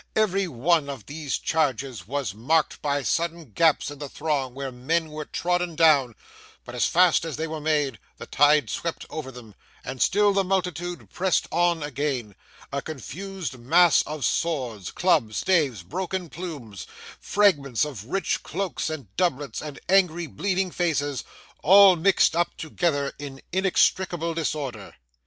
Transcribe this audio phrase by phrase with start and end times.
[0.15, 5.09] Every one of these charges was marked by sudden gaps in the throng where men
[5.09, 6.15] were trodden down,
[6.65, 9.53] but as fast as they were made, the tide swept over them,
[9.83, 12.33] and still the multitude pressed on again,
[12.73, 16.87] a confused mass of swords, clubs, staves, broken plumes,
[17.19, 21.23] fragments of rich cloaks and doublets, and angry, bleeding faces,
[21.61, 24.95] all mixed up together in inextricable disorder.